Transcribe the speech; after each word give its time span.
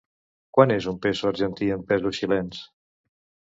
Quant 0.57 0.73
és 0.75 0.87
un 0.91 0.97
peso 1.03 1.29
argentí 1.33 1.71
en 1.77 1.85
pesos 1.93 2.19
xilens? 2.23 2.65